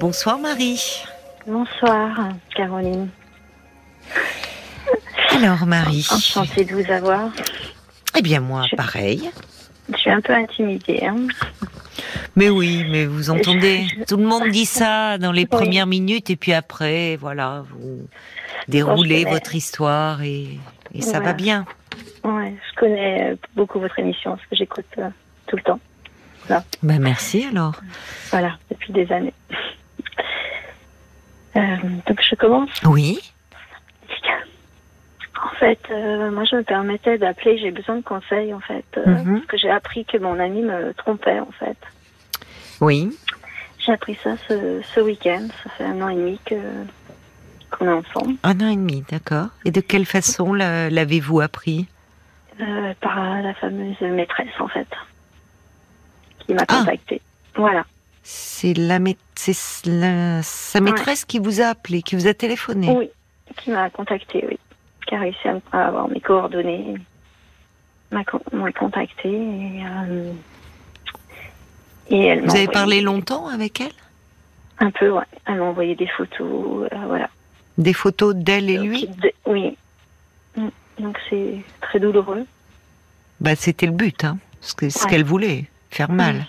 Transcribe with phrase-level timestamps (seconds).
[0.00, 1.04] Bonsoir Marie.
[1.46, 3.10] Bonsoir Caroline.
[5.36, 6.08] Alors Marie.
[6.10, 7.30] Enchantée de vous avoir.
[8.16, 9.30] Eh bien moi, pareil.
[9.92, 11.04] Je suis un peu intimidée.
[11.04, 11.26] Hein.
[12.34, 16.36] Mais oui, mais vous entendez, tout le monde dit ça dans les premières minutes et
[16.36, 18.08] puis après, voilà, vous
[18.68, 20.58] déroulez votre histoire et,
[21.00, 21.66] ça va bien.
[22.24, 25.10] Ouais, je connais beaucoup votre émission parce que j'écoute euh,
[25.46, 25.80] tout le temps.
[26.82, 27.74] Ben merci alors.
[28.30, 29.34] Voilà, depuis des années.
[31.56, 31.60] Euh,
[32.06, 32.70] donc je commence.
[32.84, 33.18] Oui.
[35.42, 39.36] En fait, euh, moi je me permettais d'appeler, j'ai besoin de conseils en fait, mhm.
[39.36, 41.78] parce que j'ai appris que mon ami me trompait en fait.
[42.80, 43.16] Oui.
[43.78, 46.56] J'ai appris ça ce, ce week-end, ça fait un an et demi que
[47.70, 48.34] qu'on est ensemble.
[48.42, 49.48] Un an et demi, d'accord.
[49.64, 51.86] Et de quelle façon l'avez-vous appris?
[52.60, 54.88] Euh, Par la fameuse maîtresse en fait,
[56.40, 56.78] qui m'a ah.
[56.80, 57.22] contactée.
[57.54, 57.86] Voilà.
[58.22, 58.98] C'est la,
[59.86, 63.10] la, sa maîtresse qui vous a appelé, qui vous a téléphoné Oui,
[63.56, 64.58] qui m'a contacté, oui.
[65.06, 66.94] Qui a réussi à, avoir mes coordonnées,
[68.10, 70.32] m'a contacté et, euh,
[72.10, 73.92] et elle Vous avez parlé longtemps avec elle?
[74.78, 75.24] Un peu, ouais.
[75.46, 77.28] Elle m'a envoyé des photos, euh, voilà.
[77.78, 79.08] Des photos d'elle et lui?
[79.46, 79.76] Oui.
[80.56, 80.68] Mm.
[80.98, 82.46] Donc c'est très douloureux.
[83.40, 84.38] Bah, c'était le but, hein.
[84.60, 86.46] Ce qu'elle voulait, faire mal.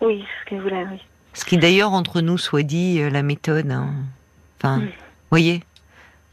[0.00, 0.98] Oui, ce qu'elle voulait, oui.
[1.34, 3.70] Ce qui d'ailleurs entre nous soit dit euh, la méthode.
[3.70, 3.92] Hein.
[4.58, 4.88] Enfin, mm.
[5.30, 5.62] voyez.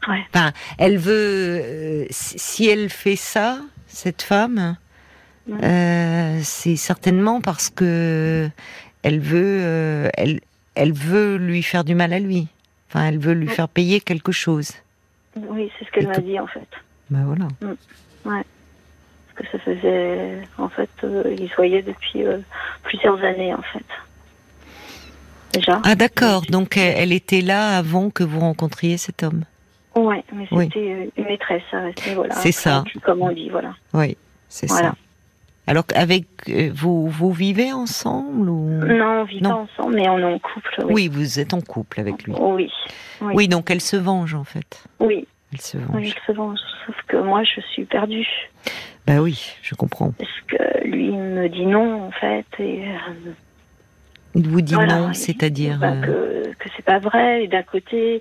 [0.08, 0.24] Ouais.
[0.32, 1.60] Enfin, elle veut.
[1.62, 4.76] Euh, si elle fait ça, cette femme,
[5.46, 5.58] mm.
[5.62, 8.48] euh, c'est certainement parce que
[9.02, 10.40] elle veut, elle,
[10.74, 12.48] elle veut lui faire du mal à lui.
[12.88, 14.72] Enfin, elle veut lui faire payer quelque chose.
[15.36, 16.68] Oui, c'est ce qu'elle m'a dit en fait.
[17.08, 17.46] Ben voilà.
[17.62, 18.28] Mm.
[18.28, 18.44] Ouais.
[19.34, 22.24] Parce que ça faisait, en fait, il se voyait depuis
[22.82, 23.86] plusieurs années en fait.
[25.84, 29.44] Ah d'accord, donc elle était là avant que vous rencontriez cet homme.
[29.96, 31.62] Ouais, mais c'était euh, une maîtresse,
[32.14, 32.34] voilà.
[32.36, 32.84] C'est ça.
[33.02, 33.74] Comme on dit, voilà.
[33.92, 34.16] Oui,
[34.48, 34.94] c'est ça.
[35.66, 38.84] Alors avec euh, vous, vous vivez ensemble ou?
[38.84, 40.84] Non, on vit pas ensemble, mais on est en couple.
[40.88, 41.06] Oui.
[41.06, 42.32] vous êtes en couple avec lui.
[42.40, 42.70] Oui.
[43.20, 44.84] Oui, donc elle se venge en fait.
[44.98, 45.28] Oui.
[45.52, 46.02] Elle se venge.
[46.02, 46.58] elle se venge.
[46.86, 48.26] Sauf que moi, je suis perdue.
[49.06, 50.12] Ben oui, je comprends.
[50.12, 52.88] Parce que lui me dit non en fait et.
[52.88, 53.30] Euh,
[54.34, 57.44] il vous dit non, c'est-à-dire bah, euh, que, que c'est pas vrai.
[57.44, 58.20] Et d'un côté,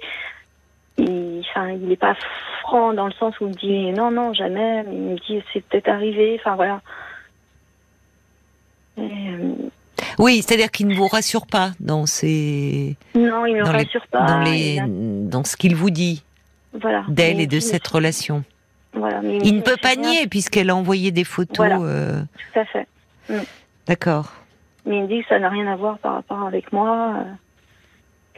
[0.97, 2.15] il, enfin, il n'est pas
[2.61, 4.83] franc dans le sens où il me dit non, non, jamais.
[4.83, 6.39] Mais il me dit c'est peut-être arrivé.
[6.39, 6.81] Enfin voilà.
[8.97, 9.53] Euh,
[10.17, 12.95] oui, c'est-à-dire qu'il ne vous rassure pas dans ses.
[13.15, 14.25] Non, il ne me rassure pas.
[14.25, 14.81] Dans, les...
[14.85, 16.23] dans ce qu'il vous dit.
[16.73, 17.03] Voilà.
[17.07, 18.43] D'elle et de cette relation.
[18.93, 19.21] Voilà.
[19.23, 21.57] il, ne peut pas nier puisqu'elle a envoyé des photos.
[21.57, 21.79] Voilà.
[21.79, 22.21] Euh,
[22.53, 22.87] Tout à fait.
[23.29, 23.43] Mm.
[23.87, 24.33] D'accord.
[24.85, 27.15] Mais il me dit que ça n'a rien à voir par rapport avec moi.
[27.17, 27.23] Euh,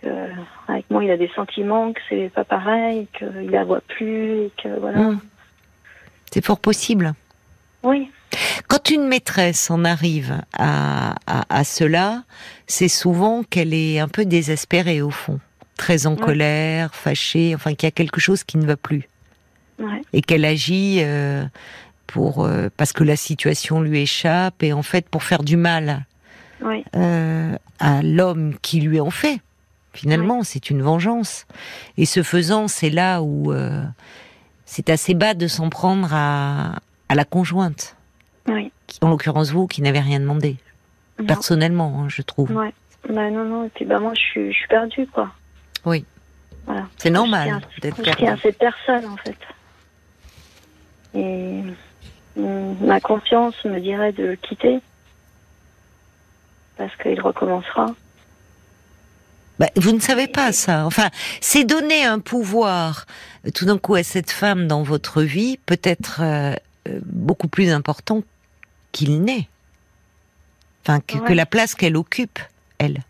[0.01, 4.45] que avec moi, il a des sentiments, que c'est pas pareil, qu'il la voit plus,
[4.45, 4.99] et que voilà.
[4.99, 5.19] Hmm.
[6.31, 7.13] C'est fort possible.
[7.83, 8.09] Oui.
[8.67, 12.23] Quand une maîtresse en arrive à, à, cela,
[12.67, 15.39] c'est souvent qu'elle est un peu désespérée au fond,
[15.75, 19.09] très en colère, fâchée, enfin qu'il y a quelque chose qui ne va plus.
[19.79, 20.01] Ouais.
[20.13, 21.43] Et qu'elle agit euh,
[22.07, 26.05] pour euh, parce que la situation lui échappe et en fait pour faire du mal
[26.95, 29.39] euh, à l'homme qui lui en fait.
[29.93, 31.45] Finalement, c'est une vengeance.
[31.97, 33.83] Et ce faisant, c'est là où euh,
[34.65, 36.79] c'est assez bas de s'en prendre à,
[37.09, 37.97] à la conjointe.
[38.47, 38.71] Oui.
[39.01, 40.55] En l'occurrence, vous, qui n'avez rien demandé.
[41.27, 42.51] Personnellement, hein, je trouve.
[42.51, 42.73] Ouais.
[43.09, 43.65] Bah non, non.
[43.65, 45.29] Et puis, bah, moi, je suis, je suis perdue, quoi.
[45.85, 46.05] Oui.
[46.65, 46.87] Voilà.
[46.97, 48.25] C'est normal d'être perdue.
[48.27, 49.37] à cette personne, en fait.
[51.13, 51.63] Et
[52.37, 54.79] ma conscience me dirait de le quitter
[56.81, 57.93] parce qu'il recommencera.
[59.59, 60.87] Bah, vous ne savez pas ça.
[60.87, 61.09] Enfin,
[61.39, 63.05] c'est donner un pouvoir
[63.45, 66.55] euh, tout d'un coup à cette femme dans votre vie, peut-être euh,
[66.87, 68.23] euh, beaucoup plus important
[68.91, 69.47] qu'il n'est.
[70.83, 72.39] Enfin, que, la place qu'elle occupe,
[72.79, 73.03] elle.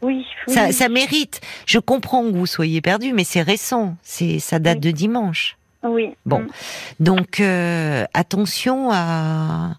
[0.00, 1.40] Oui, Ça, mérite.
[1.66, 3.96] Je comprends que vous soyez perdu, mais c'est récent.
[4.02, 5.56] C'est ça date de dimanche.
[5.82, 6.14] Oui.
[6.24, 6.48] Bon, mm.
[7.00, 7.40] donc
[8.14, 9.74] attention à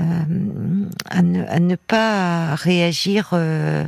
[0.00, 3.84] euh, à, ne, pas réagir euh,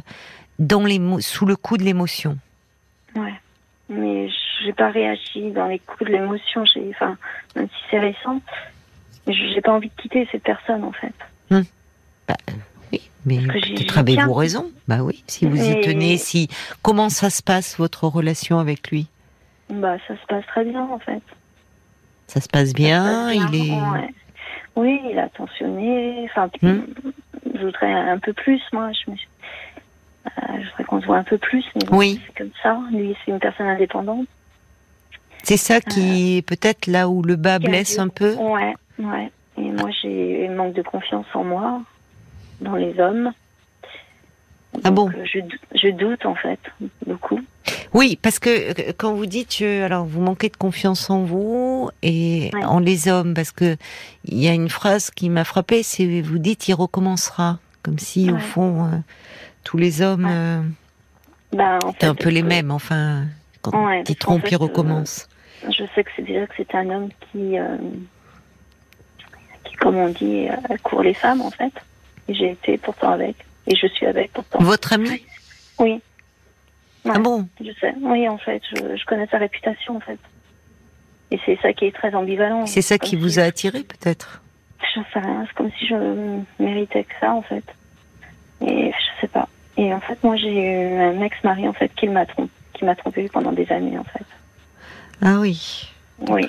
[0.58, 2.38] dans les sous le coup de l'émotion.
[3.14, 3.35] Ouais,
[3.88, 4.29] mais
[4.62, 6.64] j'ai pas réagi dans les coups de l'émotion.
[6.64, 7.17] J'ai, enfin,
[7.56, 8.41] même si c'est récent,
[9.26, 11.14] j'ai pas envie de quitter cette personne en fait.
[11.50, 11.64] Hum.
[12.29, 12.37] Bah,
[12.93, 14.70] oui, mais peut-être avez-vous raison.
[14.87, 16.49] Bah oui, si vous y tenez, si
[16.82, 19.09] comment ça se passe votre relation avec lui?
[19.70, 21.23] Bah ça se passe très bien en fait.
[22.29, 23.79] Ça se passe bien, il est.
[24.76, 26.28] Oui, il a tensionné.
[26.31, 26.81] Enfin, hmm.
[27.55, 28.90] je voudrais un peu plus, moi.
[28.93, 29.17] Je me
[30.58, 32.20] je voudrais qu'on se voit un peu plus, mais oui.
[32.26, 32.78] c'est comme ça.
[32.93, 34.26] Lui, c'est une personne indépendante.
[35.43, 38.34] C'est ça qui est peut-être là où le bas blesse un peu?
[38.34, 39.31] Ouais, ouais.
[39.58, 41.82] Et moi, j'ai un manque de confiance en moi,
[42.61, 43.32] dans les hommes.
[44.84, 45.40] Ah bon je,
[45.75, 46.58] je, doute en fait
[47.06, 47.40] beaucoup.
[47.94, 52.81] Oui, parce que quand vous dites, alors vous manquez de confiance en vous et en
[52.81, 53.76] les hommes, parce que
[54.25, 58.31] il y a une phrase qui m'a frappée, c'est vous dites il recommencera, comme si
[58.31, 58.96] au fond euh,
[59.64, 60.61] tous les hommes euh,
[61.52, 63.25] bah, étaient un peu les mêmes, enfin
[63.62, 65.28] quand ils trompent, ils recommencent.
[65.64, 67.56] Euh, je sais que c'est déjà que c'est un homme qui,
[69.64, 70.49] qui, comme on dit,
[70.82, 71.73] court les femmes en fait.
[72.28, 74.63] J'ai été pourtant avec, et je suis avec pourtant.
[74.63, 75.23] Votre ami
[75.79, 76.01] Oui
[77.09, 77.95] ah bon Je sais.
[78.01, 80.19] Oui, en fait, je, connais sa réputation, en fait.
[81.31, 82.67] Et c'est ça qui est très ambivalent.
[82.67, 84.43] C'est ça qui vous a attiré, peut-être
[84.81, 85.45] Je sais rien.
[85.47, 87.65] C'est comme si je méritais que ça, en fait.
[88.61, 89.49] Et je sais pas.
[89.77, 92.95] Et en fait, moi, j'ai eu un ex-mari, en fait, qui m'a trompé, qui m'a
[92.95, 94.25] trompé pendant des années, en fait.
[95.23, 95.89] Ah oui.
[96.29, 96.47] Oui.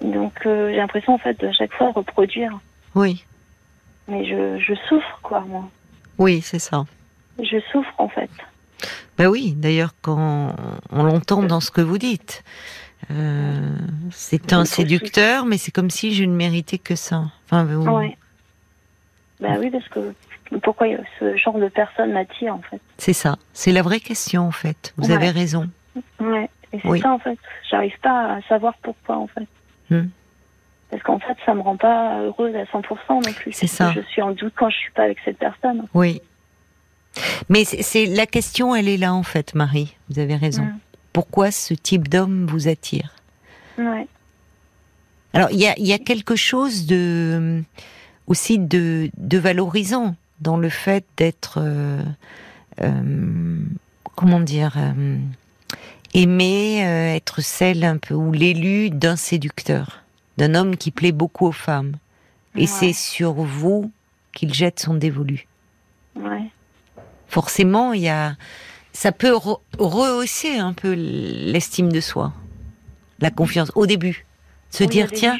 [0.00, 2.58] Donc, euh, j'ai l'impression, en fait, de chaque fois reproduire.
[2.94, 3.24] Oui.
[4.08, 5.68] Mais je, je souffre, quoi, moi.
[6.20, 6.84] Oui, c'est ça.
[7.42, 8.30] Je souffre, en fait.
[9.18, 10.54] Ben oui, d'ailleurs, quand
[10.92, 12.44] on l'entend dans ce que vous dites,
[13.10, 13.76] euh,
[14.10, 17.24] c'est un séducteur, mais c'est comme si je ne méritais que ça.
[17.46, 18.16] Enfin, ouais.
[19.40, 20.14] Ben oui, parce que
[20.62, 20.86] pourquoi
[21.18, 22.80] ce genre de personne m'attire en fait?
[22.98, 24.92] C'est ça, c'est la vraie question en fait.
[24.96, 25.70] Vous avez raison.
[26.20, 27.38] Ouais, et c'est ça en fait.
[27.70, 29.48] J'arrive pas à savoir pourquoi en fait.
[29.88, 30.08] Hmm.
[30.90, 33.52] Parce qu'en fait, ça me rend pas heureuse à 100% non plus.
[33.52, 33.92] C'est ça.
[33.94, 35.86] Je suis en doute quand je suis pas avec cette personne.
[35.94, 36.20] Oui,
[37.48, 39.96] mais c'est la question, elle est là en fait, Marie.
[40.08, 40.66] Vous avez raison.
[41.12, 43.14] Pourquoi ce type d'homme vous attire?
[43.78, 44.06] Ouais.
[45.32, 47.62] Alors il y a, quelque chose de
[48.26, 52.02] aussi de, valorisant dans le fait d'être euh,
[52.80, 53.58] euh,
[54.16, 55.16] comment dire euh,
[56.14, 59.99] aimé, être celle un peu ou l'élu d'un séducteur,
[60.40, 61.92] d'un homme qui plaît beaucoup aux femmes.
[62.56, 63.92] Et c'est sur vous
[64.32, 65.46] qu'il jette son dévolu.
[66.16, 66.50] Ouais
[67.30, 68.34] forcément, il y a,
[68.92, 69.34] ça peut
[69.78, 72.32] rehausser un peu l'estime de soi,
[73.20, 74.26] la confiance au début,
[74.70, 75.38] se dire tiens,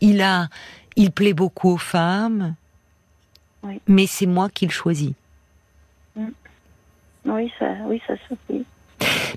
[0.00, 0.48] il a,
[0.96, 2.54] il plaît beaucoup aux femmes,
[3.86, 5.12] mais c'est moi qui le choisis.
[6.16, 6.28] Mm.
[7.24, 8.54] Oui, ça, oui, ça se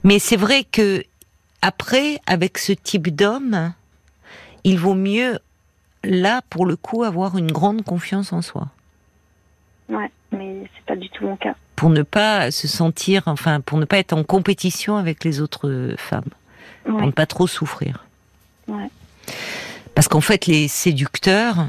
[0.03, 1.03] Mais c'est vrai que
[1.61, 3.73] après, avec ce type d'homme,
[4.65, 5.39] il vaut mieux
[6.03, 8.67] là pour le coup avoir une grande confiance en soi.
[9.87, 13.77] Ouais, mais c'est pas du tout mon cas pour ne pas se sentir, enfin, pour
[13.77, 16.29] ne pas être en compétition avec les autres femmes,
[16.85, 18.05] pour ne pas trop souffrir.
[19.93, 21.65] Parce qu'en fait, les séducteurs,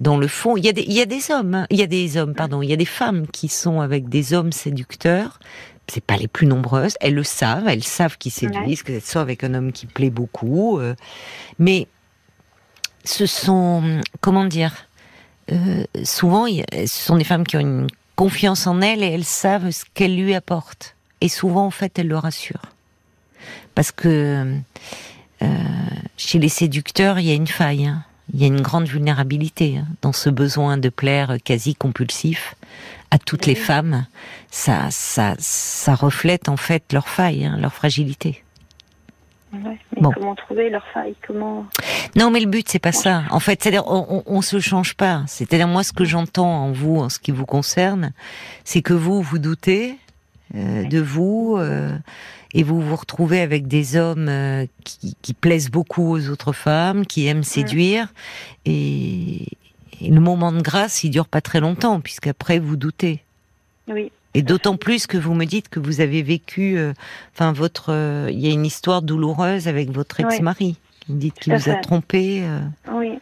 [0.00, 1.66] dans le fond, il y a des, il y a des hommes, hein.
[1.70, 4.34] il y a des hommes, pardon, il y a des femmes qui sont avec des
[4.34, 5.40] hommes séducteurs.
[5.88, 6.96] C'est pas les plus nombreuses.
[7.00, 10.10] Elles le savent, elles savent qu'ils séduisent, que c'est soit avec un homme qui plaît
[10.10, 10.96] beaucoup, euh.
[11.60, 11.86] mais
[13.06, 14.72] ce sont, comment dire,
[15.52, 17.86] euh, souvent, ce sont des femmes qui ont une
[18.16, 20.96] confiance en elle et elles savent ce qu'elle lui apporte.
[21.20, 22.62] Et souvent, en fait, elle le rassure.
[23.74, 24.56] Parce que
[25.42, 25.46] euh,
[26.16, 27.86] chez les séducteurs, il y a une faille.
[27.86, 28.04] Hein.
[28.34, 32.56] Il y a une grande vulnérabilité hein, dans ce besoin de plaire quasi compulsif
[33.10, 34.06] à toutes les femmes.
[34.50, 38.42] Ça, ça, ça reflète en fait leur faille, hein, leur fragilité.
[39.64, 39.78] Mais
[40.14, 41.66] comment trouver leur faille Comment
[42.16, 43.22] Non, mais le but c'est pas ça.
[43.30, 45.22] En fait, c'est-à-dire on, on, se change pas.
[45.26, 48.12] C'est-à-dire moi ce que j'entends en vous, en ce qui vous concerne,
[48.64, 49.98] c'est que vous vous doutez
[50.54, 51.96] euh, de vous euh,
[52.54, 57.04] et vous vous retrouvez avec des hommes euh, qui, qui, plaisent beaucoup aux autres femmes,
[57.04, 58.12] qui aiment séduire
[58.64, 59.42] et,
[60.00, 63.24] et, le moment de grâce il dure pas très longtemps puisqu'après vous doutez.
[63.88, 64.12] Oui.
[64.36, 66.92] Et d'autant plus que vous me dites que vous avez vécu, euh,
[67.32, 70.76] enfin votre, euh, il y a une histoire douloureuse avec votre ex-mari.
[71.08, 72.42] Vous me dites qu'il vous a trompé.
[72.44, 72.60] Euh.
[72.92, 73.18] Oui.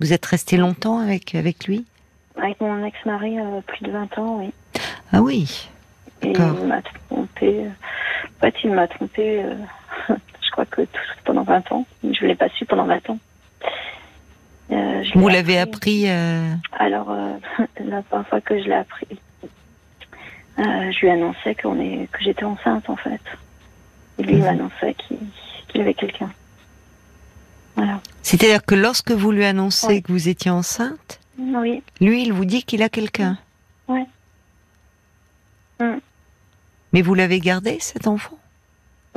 [0.00, 1.86] Vous êtes resté longtemps avec avec lui?
[2.36, 3.36] Avec mon ex-mari,
[3.66, 4.52] plus de 20 ans, oui.
[5.14, 5.66] Ah oui.
[6.20, 7.64] Et il m'a trompé.
[8.36, 9.42] En fait, il m'a trompé.
[10.10, 11.86] je crois que tout, pendant 20 ans.
[12.02, 13.18] Je l'ai pas su pendant 20 ans.
[15.14, 17.16] vous l'avez appris, Alors,
[17.82, 19.18] la première fois que je l'ai appris,
[20.58, 23.20] euh, je lui annonçais qu'on est, que j'étais enceinte en fait.
[24.18, 24.44] Et lui mhm.
[24.44, 24.94] m'annonçait
[25.68, 26.30] qu'il avait quelqu'un.
[27.76, 28.00] Voilà.
[28.22, 31.82] C'est-à-dire que lorsque vous lui annoncez que vous étiez enceinte, oui.
[32.00, 33.36] lui il vous dit qu'il a quelqu'un.
[33.88, 34.04] Oui.
[35.80, 35.96] Mm.
[36.92, 38.38] Mais vous l'avez gardé cet enfant?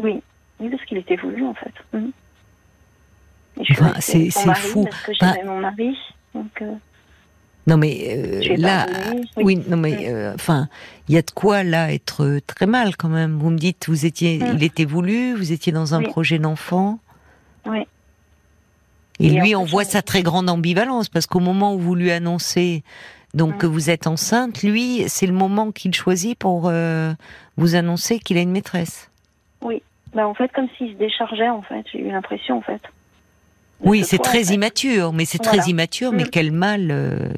[0.02, 0.22] Oui,
[0.60, 1.74] oui parce qu'il était voulu en fait.
[1.94, 2.10] Mm.
[4.00, 4.86] c'est fou.
[4.86, 5.96] Parce que mon mari,
[6.34, 6.62] donc.
[6.64, 6.74] Euh,
[7.68, 8.88] Non mais là,
[9.36, 9.62] oui.
[9.68, 10.70] non mais enfin,
[11.08, 13.38] il y a de quoi là être très mal quand même.
[13.38, 14.52] Vous me dites, vous étiez, mm.
[14.56, 17.00] il était voulu, vous étiez dans un projet d'enfant.
[17.66, 17.86] Oui.
[19.20, 22.84] Et, lui, on voit sa très grande ambivalence parce qu'au moment où vous lui annoncez
[23.34, 23.58] donc mm.
[23.58, 26.72] que vous êtes enceinte, lui, c'est le moment qu'il choisit pour
[27.58, 29.12] vous annoncer qu'il a une maîtresse.
[29.62, 29.82] Oui.
[30.14, 32.82] Ben, en fait, comme s'il se déchargeait, en fait, j'ai eu l'impression, en fait.
[33.82, 36.30] Oui, c'est très immature, mais c'est très immature, mais mm.
[36.30, 37.30] quel mal euh,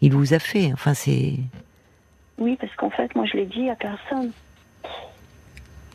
[0.00, 0.70] il vous a fait.
[0.72, 1.34] Enfin, c'est.
[2.38, 4.32] Oui, parce qu'en fait, moi, je l'ai dit à personne.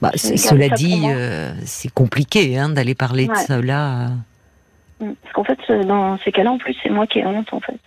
[0.02, 4.12] Bah, cela dit, euh, c'est compliqué hein, d'aller parler de cela.
[5.00, 5.14] Mm.
[5.22, 7.80] Parce qu'en fait, dans ces cas-là, en plus, c'est moi qui ai honte, en fait.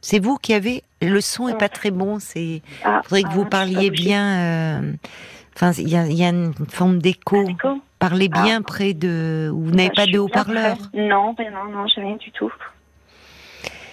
[0.00, 0.82] C'est vous qui avez.
[1.00, 2.18] Le son est pas très bon.
[2.18, 2.62] C'est.
[2.84, 4.80] Ah, faudrait que vous ah, parliez bien.
[4.80, 4.92] Euh,
[5.56, 7.44] enfin, il y a, une forme d'écho.
[8.08, 8.42] Parlez ah.
[8.42, 9.50] bien près de.
[9.50, 12.52] Vous n'avez bah, pas de haut-parleur Non, ben non, non, j'ai rien du tout.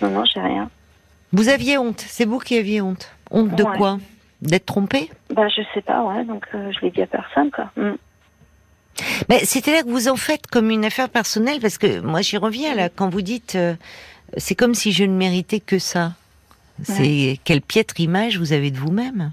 [0.02, 0.70] Non, non, j'ai rien.
[1.32, 2.04] Vous aviez honte.
[2.06, 3.10] C'est vous qui aviez honte.
[3.30, 4.00] Honte de quoi?
[4.42, 5.10] D'être trompé?
[5.34, 6.26] Bah, je sais pas, ouais.
[6.26, 7.72] Donc, euh, je l'ai dit à personne, quoi.
[7.78, 7.96] Mm.
[9.30, 12.76] Mais c'est-à-dire que vous en faites comme une affaire personnelle, parce que moi, j'y reviens
[12.76, 12.90] là.
[12.90, 13.76] Quand vous dites, euh,
[14.36, 16.12] c'est comme si je ne méritais que ça.
[16.84, 19.32] C'est quelle piètre image vous avez de vous-même.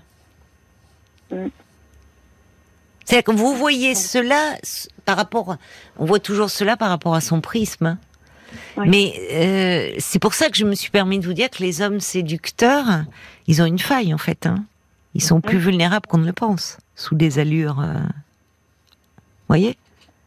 [1.32, 1.48] Mm.
[3.08, 4.56] C'est que vous voyez cela
[5.06, 5.56] par rapport,
[5.98, 7.86] on voit toujours cela par rapport à son prisme.
[7.86, 7.98] Hein.
[8.84, 11.80] Mais euh, c'est pour ça que je me suis permis de vous dire que les
[11.80, 12.84] hommes séducteurs,
[13.46, 14.44] ils ont une faille en fait.
[14.44, 14.62] Hein.
[15.14, 17.80] Ils sont plus vulnérables qu'on ne le pense, sous des allures.
[17.80, 17.94] Euh...
[19.48, 19.78] voyez?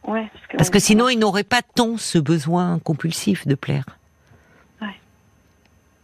[0.08, 3.84] Ouais, parce que, parce que sinon, ils n'auraient pas tant ce besoin compulsif de plaire.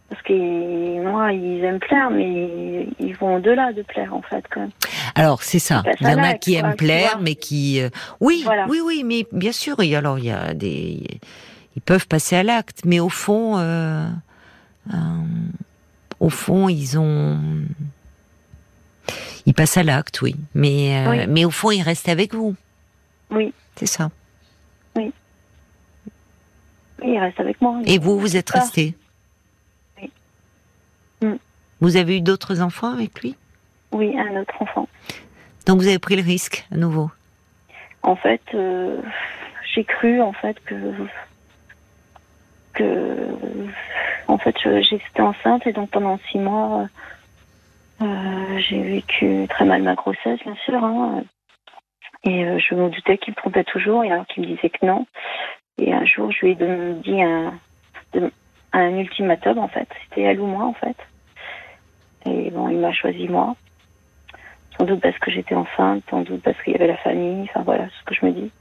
[0.09, 4.61] Parce que moi, ils aiment plaire, mais ils vont au-delà de plaire, en fait, quand
[4.61, 4.71] même.
[5.13, 5.83] Alors, c'est ça.
[6.01, 7.79] Il y en a qui aiment plaire, mais qui...
[7.79, 7.89] Euh,
[8.19, 11.03] oui, oui, oui, mais bien sûr, alors, il y a des...
[11.75, 13.59] Ils peuvent passer à l'acte, mais au fond...
[13.59, 14.07] Euh,
[14.91, 14.95] euh,
[16.19, 17.39] au fond, ils ont...
[19.45, 20.35] Ils passent à l'acte, oui.
[20.55, 22.55] Mais, mais au fond, ils restent avec vous.
[23.29, 23.53] Oui.
[23.75, 24.09] C'est ça.
[24.95, 25.11] Oui.
[27.03, 27.79] Ils restent avec moi.
[27.85, 28.95] Et vous, vous êtes resté.
[31.81, 33.35] Vous avez eu d'autres enfants avec lui?
[33.91, 34.87] Oui, un autre enfant.
[35.65, 37.09] Donc vous avez pris le risque à nouveau?
[38.03, 39.01] En fait, euh,
[39.73, 40.75] j'ai cru en fait que
[42.73, 43.27] que
[44.27, 46.87] en fait j'étais enceinte et donc pendant six mois
[48.01, 51.23] euh, j'ai vécu très mal ma grossesse bien sûr hein.
[52.23, 54.85] et euh, je me doutais qu'il me trompait toujours et alors qu'il me disait que
[54.85, 55.05] non.
[55.77, 57.53] Et un jour je lui ai dit un,
[58.71, 59.87] un ultimatum en fait.
[60.09, 60.97] C'était elle ou moi en fait
[62.25, 63.55] et bon, il m'a choisi moi.
[64.77, 67.63] Sans doute parce que j'étais enceinte, sans doute parce qu'il y avait la famille, enfin
[67.63, 68.51] voilà ce que je me dis.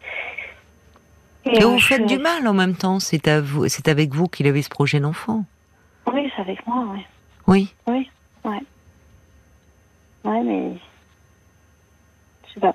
[1.45, 5.01] Et, vous faites du mal en même temps, c'est avec vous qu'il avait ce projet
[5.01, 5.45] d'enfant.
[6.13, 7.07] Oui, c'est avec moi, oui.
[7.47, 7.75] Oui.
[7.87, 8.11] Oui,
[8.45, 8.61] ouais.
[10.25, 10.73] Ouais, mais
[12.47, 12.75] je sais pas.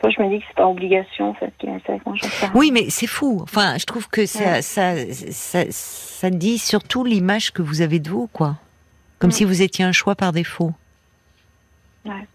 [0.00, 2.14] Fois, je me dis que c'est pas obligation en fait qu'il reste avec moi.
[2.54, 3.40] Oui, mais c'est fou.
[3.42, 8.08] Enfin, je trouve que ça, ça, ça, ça dit surtout l'image que vous avez de
[8.08, 8.56] vous, quoi.
[9.22, 9.34] Comme mm.
[9.34, 10.72] si vous étiez un choix par défaut.
[12.04, 12.26] Ouais.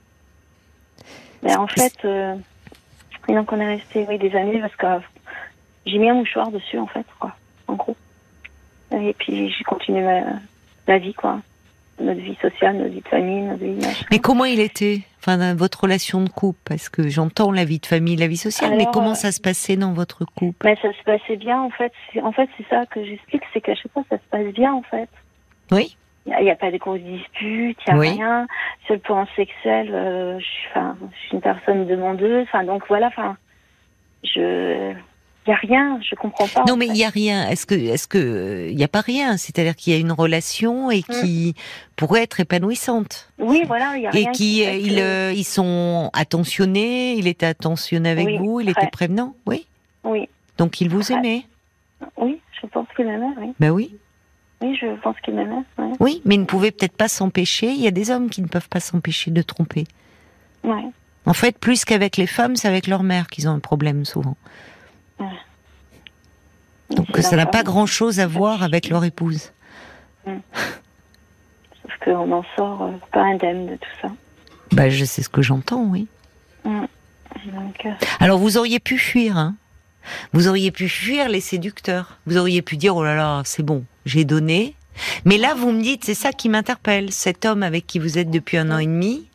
[1.44, 2.34] Mais en fait, euh,
[3.28, 5.06] donc on est resté oui, des années parce que
[5.86, 7.36] j'ai mis un mouchoir dessus, en fait, quoi,
[7.68, 7.98] en gros.
[8.94, 10.02] Et puis j'ai continué
[10.88, 11.42] ma, vie, quoi.
[12.00, 13.86] Notre vie sociale, notre vie de famille, notre vie.
[14.10, 17.86] Mais comment il était Enfin, votre relation de couple, parce que j'entends la vie de
[17.86, 20.66] famille, la vie sociale, mais comment ça se passait dans votre couple?
[20.66, 21.92] mais Ça se passait bien, en fait.
[22.24, 24.84] En fait, c'est ça que j'explique, c'est qu'à chaque fois, ça se passe bien, en
[24.84, 25.10] fait.
[25.72, 25.98] Oui.
[26.28, 28.48] Il n'y a, pas de grosses disputes, il n'y a rien.
[28.86, 30.80] Sur le plan sexuel, euh, je,
[31.12, 32.44] je suis une personne demandeuse.
[32.44, 33.38] Enfin, donc voilà, enfin,
[34.24, 34.94] je.
[35.46, 36.66] Il n'y a rien, je comprends pas.
[36.68, 37.48] Non, mais il n'y a rien.
[37.48, 39.38] Est-ce que, est-ce que, il n'y a pas rien?
[39.38, 41.62] C'est-à-dire qu'il y a une relation et qui mm.
[41.96, 43.32] pourrait être épanouissante.
[43.40, 44.30] Oui, voilà, il y a rien.
[44.30, 47.14] Et qui, ils, euh, ils sont attentionnés.
[47.14, 48.60] Il était attentionné avec vous.
[48.60, 49.36] Il était prévenant.
[49.46, 49.66] Oui.
[50.04, 50.28] Oui.
[50.58, 51.46] Donc il vous aimait.
[52.18, 53.34] Oui, je pense qu'il m'aimait.
[53.38, 53.54] Oui.
[53.58, 53.96] Ben oui.
[54.62, 55.64] Oui, je pense qu'il m'aimait.
[56.00, 57.68] Oui, mais il ne pouvait peut-être pas s'empêcher.
[57.68, 59.86] Il y a des hommes qui ne peuvent pas s'empêcher de tromper.
[60.64, 60.86] Ouais.
[61.26, 64.36] En fait, plus qu'avec les femmes, c'est avec leur mère qu'ils ont un problème souvent.
[66.90, 69.52] Donc ça n'a pas grand-chose à voir avec leur épouse.
[70.26, 70.38] Mm.
[71.82, 74.08] Sauf qu'on n'en sort euh, pas indemne de tout ça.
[74.72, 76.08] Bah, je sais ce que j'entends, oui.
[76.66, 76.86] Euh,
[78.20, 79.56] Alors vous auriez pu fuir, hein
[80.34, 82.18] vous auriez pu fuir les séducteurs.
[82.26, 84.74] Vous auriez pu dire, oh là là, c'est bon, j'ai donné.
[85.26, 87.12] Mais là, vous me dites, c'est ça qui m'interpelle.
[87.12, 89.28] Cet homme avec qui vous êtes depuis un an et demi,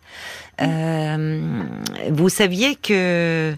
[0.61, 1.63] euh,
[2.11, 3.55] vous saviez que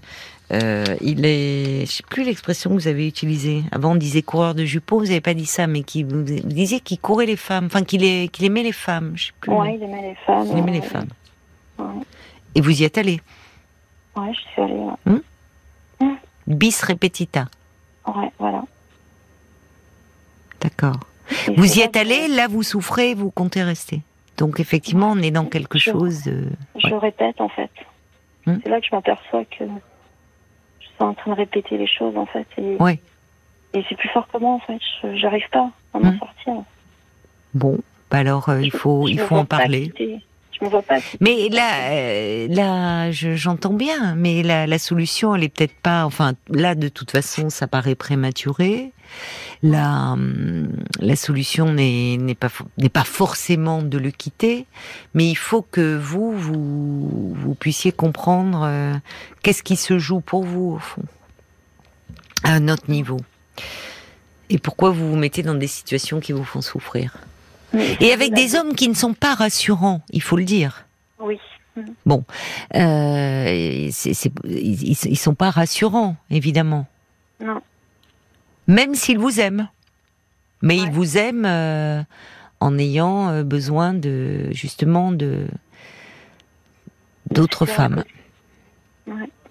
[0.52, 3.62] Euh, il est, je sais plus l'expression que vous avez utilisée.
[3.72, 4.98] Avant, on disait coureur de jupons.
[4.98, 8.30] Vous n'avez pas dit ça, mais qui vous, disiez qu'il courait les femmes, enfin qu'il
[8.30, 9.12] qu'il aimait les femmes.
[9.16, 9.50] Je sais plus.
[9.50, 10.46] Ouais, il aimait les femmes.
[10.52, 11.08] Il aimait les femmes.
[12.54, 13.20] Et vous y êtes allé?
[14.14, 14.86] Ouais, je suis allée.
[15.06, 15.20] Hmm
[16.00, 16.14] hmm.
[16.46, 17.46] Bis repetita.
[18.06, 18.62] Ouais, voilà.
[20.64, 20.98] D'accord.
[21.56, 24.00] Vous y êtes allé, là vous souffrez, vous comptez rester.
[24.38, 26.22] Donc effectivement, on est dans quelque chose.
[26.24, 27.70] Je répète en fait.
[28.46, 28.56] Hmm.
[28.62, 29.64] C'est là que je m'aperçois que
[30.80, 32.46] je suis en train de répéter les choses en fait.
[32.58, 32.98] Et, oui.
[33.74, 34.80] Et c'est plus fort que moi en fait.
[35.16, 36.54] J'arrive pas à m'en sortir.
[37.52, 37.78] Bon,
[38.10, 39.92] bah alors euh, il faut, il faut en parler.
[41.20, 46.04] Mais là, euh, là, j'entends bien, mais la, la, solution, elle est peut-être pas.
[46.04, 48.92] Enfin, là, de toute façon, ça paraît prématuré.
[49.62, 50.68] La, hum,
[51.14, 52.48] solution n'est pas
[52.92, 54.66] pas forcément de le quitter,
[55.14, 58.94] mais il faut que vous vous, vous puissiez comprendre euh,
[59.42, 61.02] qu'est-ce qui se joue pour vous au fond,
[62.42, 63.18] à un autre niveau,
[64.50, 67.16] et pourquoi vous vous mettez dans des situations qui vous font souffrir?
[68.00, 70.86] Et avec des hommes qui ne sont pas rassurants, il faut le dire.
[71.18, 71.38] Oui.
[72.06, 72.24] Bon,
[72.76, 73.90] euh, ils,
[74.44, 76.86] ils sont pas rassurants, évidemment.
[77.40, 77.60] Non.
[78.68, 79.68] Même s'ils vous aiment.
[80.62, 82.02] Mais ils vous aiment euh,
[82.60, 85.46] en ayant euh, besoin de, justement, de
[87.30, 88.02] d'autres femmes.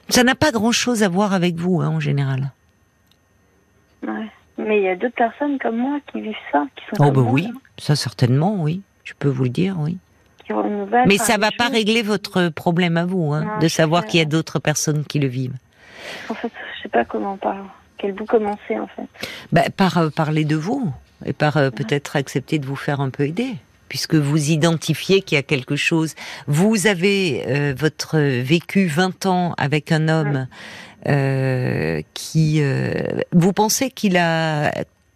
[0.09, 2.51] Ça n'a pas grand-chose à voir avec vous, hein, en général.
[4.07, 4.27] Ouais.
[4.57, 7.03] Mais il y a d'autres personnes comme moi qui vivent ça, qui sont.
[7.03, 7.49] Oh, bah oui,
[7.83, 8.81] ça certainement, oui.
[9.03, 9.97] Je peux vous le dire, oui.
[11.05, 14.25] Mais ça va pas régler votre problème à vous, hein, de savoir qu'il y a
[14.25, 15.57] d'autres personnes qui le vivent.
[16.29, 17.55] En fait, je sais pas comment par
[17.97, 19.07] quel bout commencer, en fait.
[19.51, 20.93] Bah, par euh, parler de vous
[21.25, 23.55] et par euh, peut-être accepter de vous faire un peu aider
[23.87, 26.15] puisque vous identifiez qu'il y a quelque chose.
[26.47, 30.47] Vous avez euh, votre vécu 20 ans avec un homme
[32.13, 32.63] qui...
[33.33, 34.71] Vous pensez qu'il a...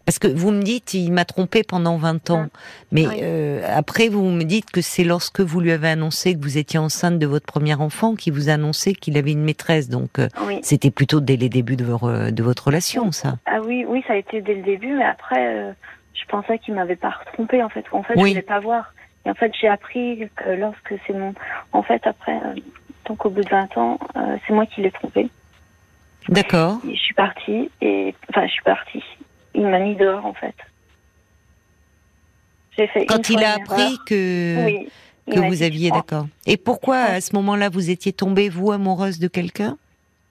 [0.08, 2.46] Parce que vous me dites, il m'a trompé pendant 20 ans.
[2.94, 6.58] Mais euh, après, vous me dites que c'est lorsque vous lui avez annoncé que vous
[6.58, 9.90] étiez enceinte de votre premier enfant qu'il vous a annoncé qu'il avait une maîtresse.
[9.90, 10.12] Donc,
[10.62, 13.36] c'était plutôt dès les débuts de, de, votre relation, ça.
[13.46, 14.96] Ah oui, oui, ça a été dès le début.
[14.96, 15.76] Mais après,
[16.14, 17.84] je pensais qu'il m'avait pas trompé, en fait.
[17.92, 18.94] En fait, je voulais pas voir.
[19.26, 21.34] Et en fait, j'ai appris que lorsque c'est mon...
[21.74, 22.40] En fait, après,
[23.04, 24.00] donc au bout de 20 ans,
[24.48, 25.28] c'est moi qui l'ai trompé.
[26.30, 26.80] D'accord.
[26.86, 29.04] Je suis partie et enfin je suis partie.
[29.58, 30.56] Il m'a mis dehors en fait.
[33.08, 34.86] Quand il a appris que
[35.30, 36.28] que vous aviez d'accord.
[36.46, 39.78] Et pourquoi à ce moment-là vous étiez tombée vous amoureuse de quelqu'un?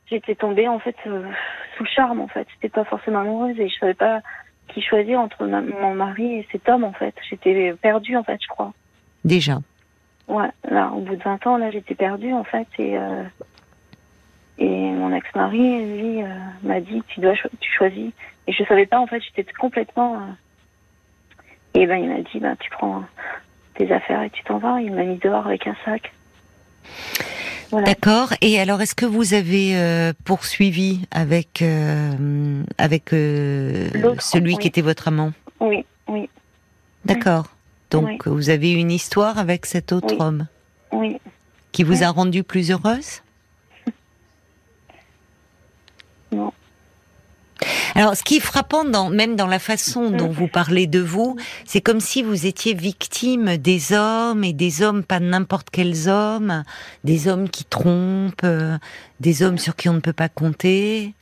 [0.08, 1.28] J'étais tombée en fait euh,
[1.76, 2.46] sous le charme en fait.
[2.54, 4.22] J'étais pas forcément amoureuse et je savais pas
[4.68, 7.14] qui choisir entre mon mari et cet homme en fait.
[7.28, 8.72] J'étais perdue en fait je crois.
[9.24, 9.58] Déjà.
[10.28, 13.22] Ouais, là, au bout de 20 ans, là, j'étais perdue, en fait, et euh,
[14.58, 16.28] et mon ex-mari, lui, euh,
[16.62, 18.10] m'a dit tu dois tu choisis.
[18.46, 20.14] Et je savais pas en fait, j'étais complètement.
[20.16, 20.32] Euh,
[21.74, 23.04] et ben il m'a dit ben tu prends
[23.74, 24.80] tes affaires et tu t'en vas.
[24.80, 26.12] Il m'a mis dehors avec un sac.
[27.72, 28.32] D'accord.
[28.40, 31.62] Et alors, est-ce que vous avez euh, poursuivi avec
[32.78, 35.32] avec celui qui était votre amant?
[35.58, 36.30] Oui, oui.
[37.04, 37.46] D'accord.
[37.90, 40.46] Donc, vous avez une histoire avec cet autre homme?
[40.92, 41.20] Oui.
[41.72, 43.22] Qui vous a rendu plus heureuse?
[47.94, 51.36] Alors, ce qui est frappant, dans, même dans la façon dont vous parlez de vous,
[51.64, 56.64] c'est comme si vous étiez victime des hommes et des hommes, pas n'importe quels hommes,
[57.04, 58.76] des hommes qui trompent, euh,
[59.20, 61.14] des hommes sur qui on ne peut pas compter.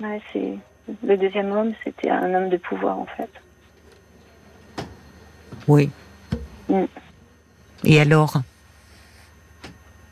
[0.00, 0.56] Ouais, c'est
[1.04, 3.30] le deuxième homme, c'était un homme de pouvoir en fait.
[5.66, 5.90] Oui.
[6.68, 6.84] Mm.
[7.84, 8.40] Et alors?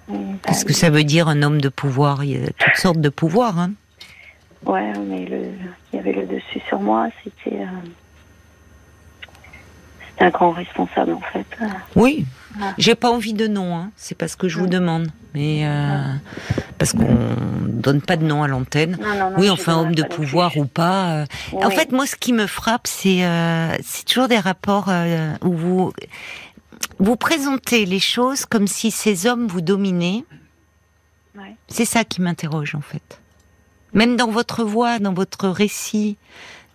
[0.09, 2.25] Mm, Qu'est-ce que ça veut dire un homme de pouvoir?
[2.25, 3.73] Il y a toutes sortes de pouvoirs, hein
[4.65, 5.43] Ouais, mais le,
[5.93, 7.57] il y avait le dessus sur moi, c'était.
[7.57, 7.67] Euh,
[10.09, 11.47] c'était un grand responsable en fait.
[11.95, 12.27] Oui.
[12.79, 13.91] J'ai pas envie de nom, hein.
[13.97, 16.01] c'est parce que je vous demande, mais euh,
[16.79, 17.19] parce qu'on
[17.67, 18.97] donne pas de nom à l'antenne.
[19.37, 21.17] Oui, enfin homme de pouvoir ou pas.
[21.17, 21.27] Euh.
[21.53, 23.21] En fait, moi, ce qui me frappe, c'est
[23.83, 24.91] c'est toujours des rapports
[25.43, 25.93] où vous
[26.99, 30.25] vous présentez les choses comme si ces hommes vous dominaient.
[31.69, 33.21] C'est ça qui m'interroge en fait.
[33.97, 36.19] Même dans votre voix, dans votre récit,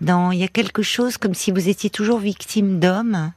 [0.02, 3.32] dans il y a quelque chose comme si vous étiez toujours victime d'hommes.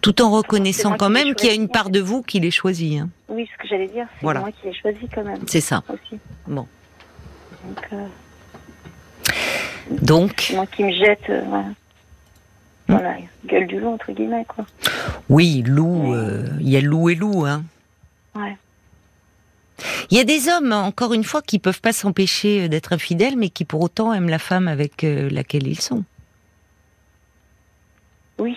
[0.00, 2.98] Tout en reconnaissant quand même qu'il y a une part de vous qui l'ait choisi.
[2.98, 3.10] Hein.
[3.28, 5.42] Oui, ce que j'allais dire, c'est moi qui l'ai choisi quand même.
[5.46, 5.82] C'est ça.
[6.46, 6.66] Bon.
[7.64, 7.88] Donc.
[7.92, 8.06] Euh...
[10.00, 10.52] Donc.
[10.54, 11.28] Moi qui me jette.
[11.28, 11.74] Euh, hmm.
[12.86, 13.16] voilà.
[13.44, 14.64] gueule du loup entre guillemets quoi.
[15.28, 16.14] Oui, loup.
[16.14, 17.64] Euh, il y a loup et loup, hein.
[18.34, 18.56] Ouais.
[20.10, 23.48] Il y a des hommes, encore une fois, qui peuvent pas s'empêcher d'être infidèles, mais
[23.48, 26.04] qui pour autant aiment la femme avec laquelle ils sont.
[28.38, 28.56] Oui.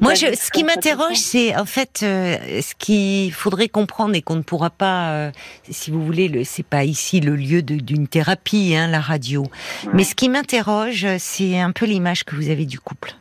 [0.00, 4.36] Moi, je, ce qui m'interroge, c'est en fait euh, ce qu'il faudrait comprendre et qu'on
[4.36, 5.32] ne pourra pas, euh,
[5.68, 9.46] si vous voulez, c'est pas ici le lieu d'une thérapie, hein, la radio.
[9.92, 13.14] Mais ce qui m'interroge, c'est un peu l'image que vous avez du couple.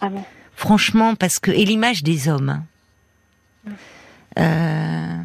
[0.00, 0.22] Ah bon?
[0.54, 2.62] Franchement, parce que et l'image des hommes.
[3.66, 3.72] Hein.
[4.38, 5.16] Euh,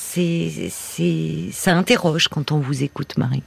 [0.00, 3.42] c'est, c'est, ça interroge quand on vous écoute, Marie.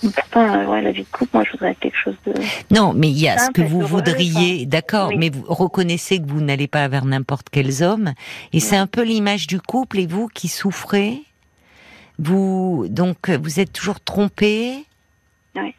[0.00, 2.32] Pourtant, ouais, la vie de couple, moi, je voudrais quelque chose de.
[2.70, 6.40] Non, mais il y a ce que vous voudriez, d'accord, mais vous reconnaissez que vous
[6.40, 8.12] n'allez pas vers n'importe quels hommes,
[8.52, 11.22] et c'est un peu l'image du couple, et vous qui souffrez,
[12.18, 14.84] vous, donc, vous êtes toujours trompé.
[15.54, 15.74] Oui.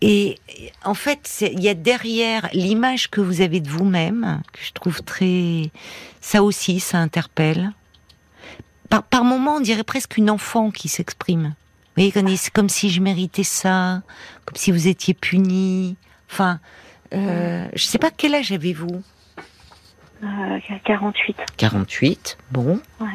[0.00, 0.38] Et
[0.84, 5.02] en fait, il y a derrière l'image que vous avez de vous-même, que je trouve
[5.02, 5.70] très,
[6.20, 7.72] ça aussi, ça interpelle.
[8.90, 11.54] Par, par moments, on dirait presque une enfant qui s'exprime.
[11.96, 14.02] Vous voyez, c'est comme si je méritais ça,
[14.44, 15.96] comme si vous étiez puni.
[16.30, 16.58] Enfin,
[17.12, 19.02] euh, je sais pas quel âge avez-vous?
[20.22, 21.36] Euh, 48.
[21.56, 22.80] 48, bon.
[23.00, 23.06] Ouais.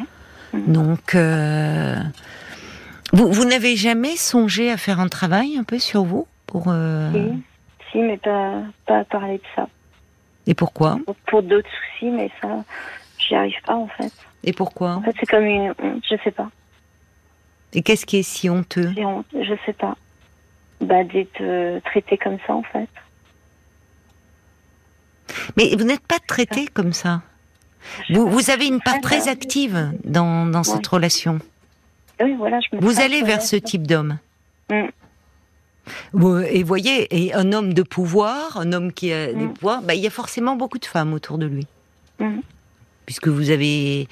[0.53, 0.71] Mm.
[0.71, 1.97] Donc, euh,
[3.11, 7.11] vous, vous n'avez jamais songé à faire un travail un peu sur vous pour euh...
[7.11, 7.43] si.
[7.91, 9.67] si, mais pas, pas à parler de ça.
[10.47, 10.99] Et pourquoi?
[11.05, 12.63] Pour, pour d'autres soucis, mais ça,
[13.17, 14.13] j'y arrive pas en fait.
[14.49, 15.75] Et pourquoi En fait, c'est comme une,
[16.09, 16.49] je sais pas.
[17.73, 18.91] Et qu'est-ce qui est si honteux
[19.31, 19.95] Je sais pas.
[20.81, 22.89] Bah, d'être euh, traité comme ça, en fait.
[25.55, 27.21] Mais vous n'êtes pas traité comme ça.
[28.09, 31.37] Vous, vous, avez une part très active dans, dans cette relation.
[32.19, 34.17] Oui, voilà, je me Vous allez vers ce type d'homme.
[34.71, 34.87] Mm.
[36.49, 39.53] Et voyez, et un homme de pouvoir, un homme qui a des mm.
[39.53, 41.67] pouvoirs, bah, il y a forcément beaucoup de femmes autour de lui.
[42.17, 42.39] Mm.
[43.05, 44.07] Puisque vous avez,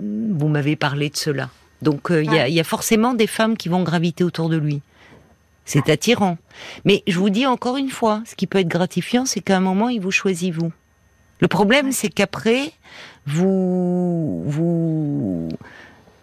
[0.00, 1.50] vous m'avez parlé de cela.
[1.82, 4.82] Donc euh, il y, a, forcément des femmes qui vont graviter autour de lui.
[5.64, 6.36] C'est attirant.
[6.84, 9.60] Mais je vous dis encore une fois, ce qui peut être gratifiant, c'est qu'à un
[9.60, 10.72] moment, il vous choisit vous.
[11.38, 12.72] Le problème, c'est qu'après,
[13.26, 15.48] vous, vous,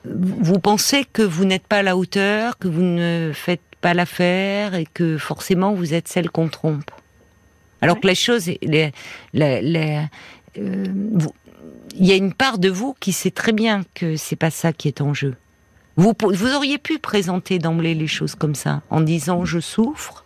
[0.06, 4.76] vous pensez que vous n'êtes pas à la hauteur, que vous ne faites pas l'affaire
[4.76, 6.92] et que forcément vous êtes celle qu'on trompe.
[7.82, 8.92] Alors que la chose, les,
[9.34, 10.02] les,
[10.58, 10.86] euh,
[12.00, 14.74] il y a une part de vous qui sait très bien que c'est pas ça
[14.74, 15.36] qui est en jeu.
[15.96, 20.24] Vous, vous auriez pu présenter d'emblée les choses comme ça, en disant je souffre,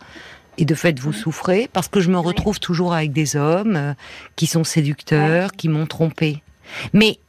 [0.58, 3.94] et de fait vous souffrez, parce que je me retrouve toujours avec des hommes euh,
[4.36, 6.44] qui sont séducteurs, qui m'ont trompé.
[6.92, 7.20] Mais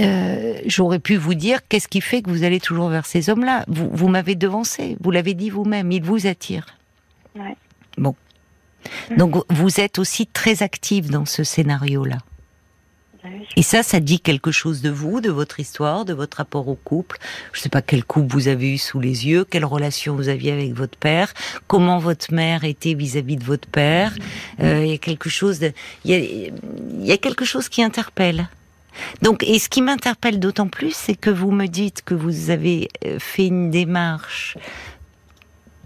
[0.00, 3.64] euh, j'aurais pu vous dire qu'est-ce qui fait que vous allez toujours vers ces hommes-là?
[3.66, 6.78] Vous, vous m'avez devancé, vous l'avez dit vous-même, ils vous attirent.
[7.98, 8.14] Bon.
[9.16, 12.18] Donc vous êtes aussi très active dans ce scénario-là.
[13.56, 16.74] Et ça, ça dit quelque chose de vous, de votre histoire, de votre rapport au
[16.74, 17.18] couple?
[17.52, 20.28] Je ne sais pas quel couple vous avez eu sous les yeux, quelle relation vous
[20.28, 21.32] aviez avec votre père,
[21.66, 24.14] comment votre mère était vis-à-vis de votre père.
[24.60, 25.72] Euh, il y a quelque chose de,
[26.04, 26.52] il
[27.00, 28.48] y a, quelque chose qui interpelle.
[29.22, 32.88] Donc, et ce qui m'interpelle d'autant plus, c'est que vous me dites que vous avez
[33.04, 34.56] euh, fait une démarche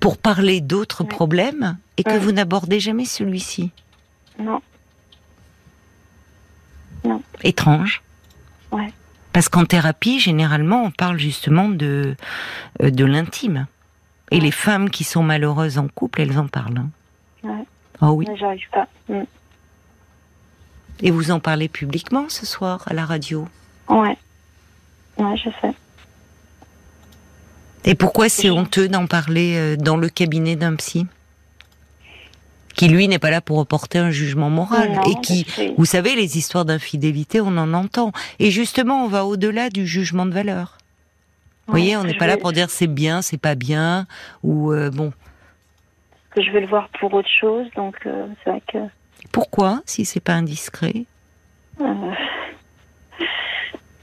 [0.01, 3.71] pour parler d'autres problèmes et que vous n'abordez jamais celui-ci.
[4.39, 4.61] Non.
[7.43, 8.03] Étrange.
[8.73, 8.93] Ouais.
[9.33, 12.17] Parce qu'en thérapie, généralement, on parle justement de,
[12.83, 13.67] euh, de l'intime.
[14.31, 16.79] Et les femmes qui sont malheureuses en couple, elles en parlent.
[16.79, 16.91] Hein.
[17.43, 17.65] Ouais.
[18.01, 18.27] Oh oui.
[18.37, 18.89] J'arrive pas.
[19.09, 19.25] Mm.
[21.01, 23.47] Et vous en parlez publiquement ce soir à la radio?
[23.89, 24.17] Ouais.
[25.19, 25.75] Ouais, je sais.
[27.85, 31.07] Et pourquoi c'est honteux d'en parler euh, dans le cabinet d'un psy?
[32.75, 36.37] Qui lui n'est pas là pour reporter un jugement moral et qui, vous savez, les
[36.39, 38.13] histoires d'infidélité, on en entend.
[38.39, 40.79] Et justement, on va au-delà du jugement de valeur.
[41.67, 44.07] vous voyez, on n'est pas là pour dire c'est bien, c'est pas bien,
[44.43, 45.13] ou euh, bon.
[46.31, 48.79] Que je vais le voir pour autre chose, donc euh, c'est vrai que.
[49.33, 51.05] Pourquoi, si c'est pas indiscret?
[51.81, 51.85] Euh...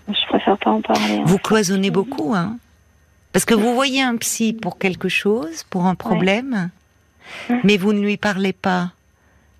[0.07, 1.21] Je préfère pas en parler.
[1.25, 2.57] Vous cloisonnez beaucoup, hein
[3.33, 6.69] Parce que vous voyez un psy pour quelque chose, pour un problème.
[7.49, 7.53] Mmh.
[7.63, 8.91] mais vous ne lui parlez pas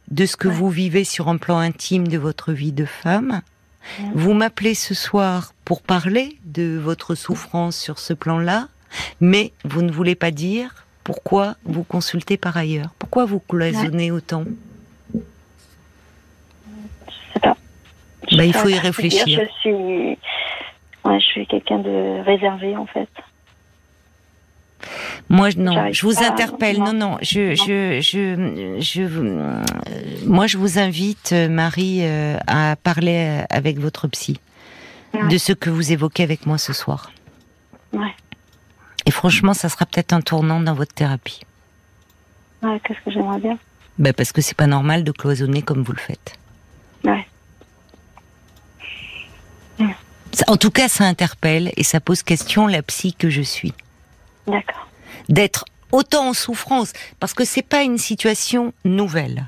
[0.10, 3.41] de ce que vous vivez sur un plan intime de votre vie de femme.
[4.13, 8.67] Vous m'appelez ce soir pour parler de votre souffrance sur ce plan-là,
[9.21, 12.89] mais vous ne voulez pas dire pourquoi vous consultez par ailleurs.
[13.00, 14.43] Pourquoi vous cloisonnez autant?
[15.13, 15.19] Je
[17.34, 17.58] sais pas.
[18.34, 19.26] Bah, il faut y réfléchir.
[19.28, 20.17] je suis,
[21.06, 23.10] je suis quelqu'un de réservé en fait.
[25.30, 26.80] Moi, non, je vous interpelle.
[26.80, 33.80] Non, non, je, je, je, je, moi, je vous invite, Marie, euh, à parler avec
[33.80, 34.39] votre psy.
[35.30, 37.12] de ce que vous évoquez avec moi ce soir.
[37.94, 38.13] Ouais.
[39.06, 41.41] Et franchement, ça sera peut-être un tournant dans votre thérapie.
[42.62, 43.58] Ouais, qu'est-ce que j'aimerais bien?
[43.98, 46.34] Ben Parce que c'est pas normal de cloisonner comme vous le faites.
[47.04, 47.26] Ouais.
[50.48, 53.74] En tout cas, ça interpelle et ça pose question la psy que je suis.
[54.47, 54.88] D'accord.
[55.30, 59.47] D'être autant en souffrance, parce que c'est pas une situation nouvelle.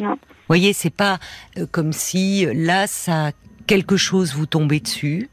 [0.00, 0.12] Non.
[0.12, 1.18] Vous voyez, c'est pas
[1.58, 3.32] euh, comme si euh, là, ça
[3.66, 5.28] quelque chose vous tombait dessus.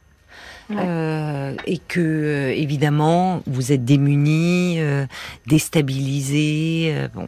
[0.72, 4.80] Euh, et que évidemment vous êtes démunis,
[5.46, 7.08] déstabilisés.
[7.14, 7.28] bon,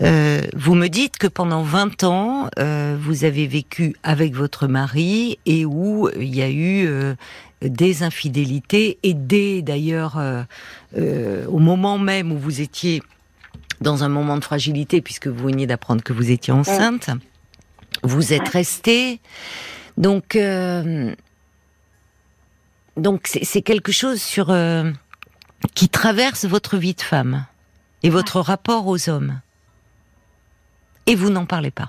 [0.00, 6.08] vous me dites que pendant 20 ans, vous avez vécu avec votre mari et où
[6.16, 6.88] il y a eu
[7.62, 10.18] des infidélités et des d'ailleurs
[10.96, 13.02] au moment même où vous étiez
[13.80, 17.10] dans un moment de fragilité puisque vous veniez d'apprendre que vous étiez enceinte,
[18.02, 19.20] vous êtes resté
[20.00, 21.14] donc, euh,
[22.96, 24.90] donc c'est quelque chose sur euh,
[25.74, 27.44] qui traverse votre vie de femme
[28.02, 29.40] et votre rapport aux hommes.
[31.06, 31.88] Et vous n'en parlez pas.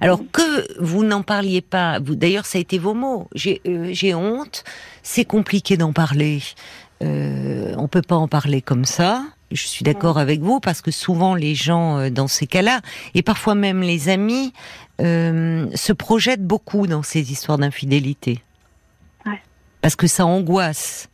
[0.00, 3.28] Alors que vous n'en parliez pas, vous d'ailleurs ça a été vos mots.
[3.34, 4.64] J'ai euh, honte,
[5.02, 6.42] c'est compliqué d'en parler.
[7.02, 9.24] Euh, on peut pas en parler comme ça.
[9.50, 12.80] Je suis d'accord avec vous parce que souvent les gens dans ces cas-là
[13.14, 14.52] et parfois même les amis
[15.00, 18.40] euh, se projette beaucoup dans ces histoires d'infidélité.
[19.80, 21.08] Parce que ça angoisse.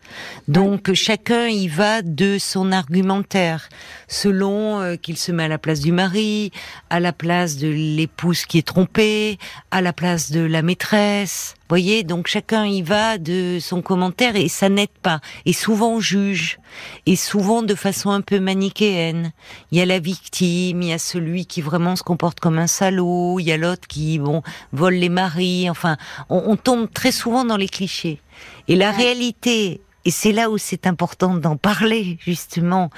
[0.46, 3.68] Donc chacun y va de son argumentaire,
[4.06, 6.52] selon euh, qu'il se met à la place du mari,
[6.90, 9.38] à la place de l'épouse qui est trompée,
[9.70, 11.54] à la place de la maîtresse.
[11.68, 15.20] Voyez, donc chacun y va de son commentaire et ça n'aide pas.
[15.44, 16.58] Et souvent on juge,
[17.04, 19.32] et souvent de façon un peu manichéenne.
[19.70, 22.66] Il y a la victime, il y a celui qui vraiment se comporte comme un
[22.66, 24.42] salaud, il y a l'autre qui bon
[24.72, 25.68] vole les maris.
[25.68, 25.98] Enfin,
[26.30, 28.20] on, on tombe très souvent dans les clichés.
[28.68, 32.88] Et la réalité et c'est là où c'est important d'en parler justement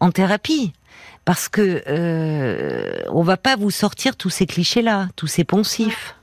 [0.00, 0.74] en thérapie,
[1.24, 6.14] parce que euh, on va pas vous sortir tous ces clichés-là, tous ces poncifs.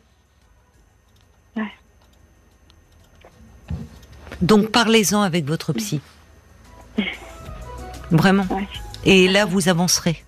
[4.42, 6.00] Donc parlez-en avec votre psy.
[8.12, 8.46] Vraiment.
[9.04, 10.24] Et là, vous avancerez.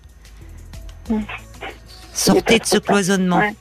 [2.12, 3.54] Sortez de ce cloisonnement.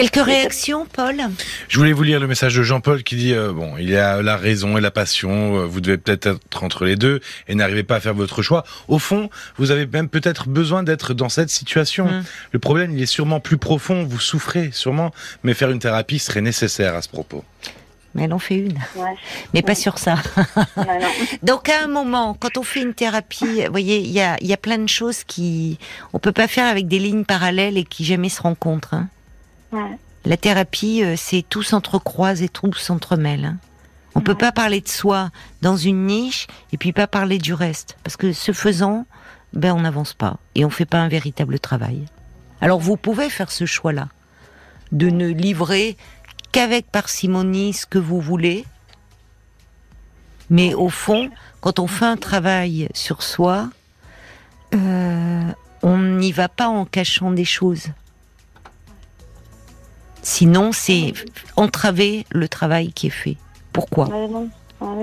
[0.00, 1.20] Quelques réactions, Paul
[1.68, 4.22] Je voulais vous lire le message de Jean-Paul qui dit euh, bon, il y a
[4.22, 7.82] la raison et la passion, euh, vous devez peut-être être entre les deux et n'arrivez
[7.82, 8.64] pas à faire votre choix.
[8.88, 12.06] Au fond, vous avez même peut-être besoin d'être dans cette situation.
[12.06, 12.24] Hum.
[12.50, 15.12] Le problème, il est sûrement plus profond, vous souffrez sûrement,
[15.44, 17.44] mais faire une thérapie serait nécessaire à ce propos.
[18.14, 18.78] Mais elle en fait une.
[19.52, 20.14] Mais pas sur ça.
[21.42, 24.54] Donc à un moment, quand on fait une thérapie, vous voyez, il y a, y
[24.54, 25.78] a plein de choses qui
[26.14, 28.94] on peut pas faire avec des lignes parallèles et qui jamais se rencontrent.
[28.94, 29.10] Hein.
[30.24, 33.44] La thérapie, euh, c'est tout s'entrecroise et tout s'entremêle.
[33.44, 33.58] Hein.
[34.14, 35.30] On peut pas parler de soi
[35.62, 39.06] dans une niche et puis pas parler du reste, parce que ce faisant,
[39.52, 42.04] ben on n'avance pas et on fait pas un véritable travail.
[42.60, 44.08] Alors vous pouvez faire ce choix-là,
[44.92, 45.96] de ne livrer
[46.52, 48.64] qu'avec parcimonie ce que vous voulez,
[50.50, 51.30] mais au fond,
[51.60, 53.70] quand on fait un travail sur soi,
[54.74, 55.52] euh,
[55.82, 57.86] on n'y va pas en cachant des choses.
[60.22, 61.12] Sinon, c'est
[61.56, 63.36] entraver le travail qui est fait.
[63.72, 64.08] Pourquoi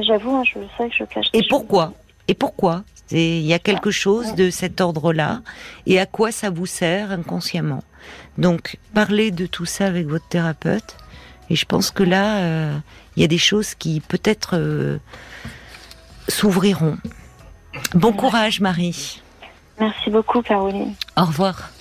[0.01, 1.27] J'avoue, hein, je sais que je cache.
[1.33, 1.93] Et pourquoi?
[2.27, 2.83] Et pourquoi?
[3.11, 5.41] Il y a quelque chose de cet ordre-là.
[5.85, 7.83] Et à quoi ça vous sert inconsciemment?
[8.37, 10.97] Donc, parlez de tout ça avec votre thérapeute.
[11.49, 12.77] Et je pense que là, euh,
[13.15, 14.97] il y a des choses qui peut-être euh,
[16.27, 16.97] s'ouvriront.
[17.93, 19.21] Bon courage, Marie.
[19.79, 20.93] Merci beaucoup, Caroline.
[21.15, 21.71] Au revoir.